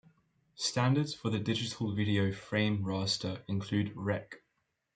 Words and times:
Standards 0.55 1.13
for 1.13 1.29
the 1.29 1.37
digital 1.37 1.93
video 1.93 2.31
frame 2.33 2.83
raster 2.83 3.43
include 3.47 3.91
Rec. 3.95 4.41